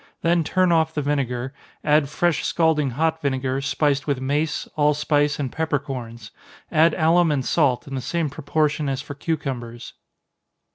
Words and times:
Then 0.23 0.43
turn 0.43 0.71
off 0.71 0.95
the 0.95 1.03
vinegar 1.03 1.53
add 1.83 2.09
fresh 2.09 2.43
scalding 2.43 2.89
hot 2.97 3.21
vinegar, 3.21 3.61
spiced 3.61 4.07
with 4.07 4.19
mace, 4.19 4.65
allspice, 4.75 5.37
and 5.37 5.51
peppercorns 5.51 6.31
add 6.71 6.95
alum 6.95 7.31
and 7.31 7.45
salt, 7.45 7.87
in 7.87 7.93
the 7.93 8.01
same 8.01 8.27
proportion 8.27 8.89
as 8.89 9.03
for 9.03 9.13
cucumbers. 9.13 9.93